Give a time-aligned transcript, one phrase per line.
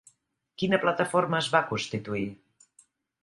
[0.61, 2.25] Quina plataforma es va constituir?